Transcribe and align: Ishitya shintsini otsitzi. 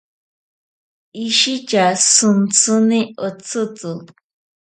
Ishitya 1.25 1.85
shintsini 2.11 2.99
otsitzi. 3.27 3.91